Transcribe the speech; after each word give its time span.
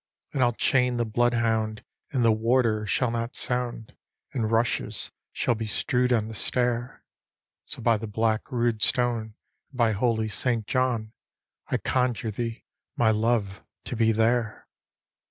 "'And 0.33 0.41
I'll 0.41 0.53
chain 0.53 0.97
the 0.97 1.05
blood 1.05 1.35
hound, 1.35 1.83
and 2.11 2.25
the 2.25 2.31
warder 2.31 2.87
shall 2.87 3.11
not 3.11 3.35
sound, 3.35 3.95
And 4.33 4.49
rushes 4.49 5.11
shall 5.31 5.53
be 5.53 5.67
strew'd 5.67 6.11
on 6.11 6.27
the 6.27 6.33
stair: 6.33 7.03
So 7.65 7.83
by 7.83 7.97
the 7.97 8.07
black 8.07 8.51
rood 8.51 8.81
stone, 8.81 9.35
and 9.69 9.77
by 9.77 9.91
holy 9.91 10.27
St. 10.27 10.65
John, 10.65 11.13
I 11.67 11.77
conjure 11.77 12.31
thee, 12.31 12.63
my 12.95 13.11
love, 13.11 13.63
to 13.83 13.95
be 13.95 14.11
there! 14.11 14.67